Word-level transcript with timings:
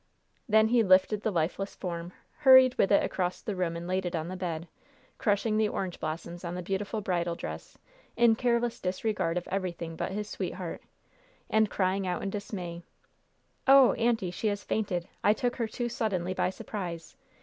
Then 0.49 0.69
he 0.69 0.81
lifted 0.81 1.21
the 1.21 1.29
lifeless 1.29 1.75
form, 1.75 2.11
hurried 2.39 2.73
with 2.73 2.91
it 2.91 3.03
across 3.03 3.39
the 3.43 3.55
room 3.55 3.77
and 3.77 3.85
laid 3.87 4.03
it 4.03 4.15
on 4.15 4.29
the 4.29 4.35
bed, 4.35 4.67
crushing 5.19 5.57
the 5.57 5.69
orange 5.69 5.99
blossoms 5.99 6.43
on 6.43 6.55
the 6.55 6.63
beautiful 6.63 7.01
bridal 7.01 7.35
dress, 7.35 7.77
in 8.17 8.33
careless 8.35 8.79
disregard 8.79 9.37
of 9.37 9.47
everything 9.49 9.95
but 9.95 10.11
his 10.11 10.27
sweetheart, 10.27 10.81
and 11.51 11.69
crying 11.69 12.07
out 12.07 12.23
in 12.23 12.31
dismay: 12.31 12.81
"Oh, 13.67 13.93
auntie! 13.93 14.31
she 14.31 14.47
has 14.47 14.63
fainted! 14.63 15.07
I 15.23 15.33
took 15.33 15.57
her 15.57 15.67
too 15.67 15.87
suddenly 15.87 16.33
by 16.33 16.49
surprise! 16.49 17.15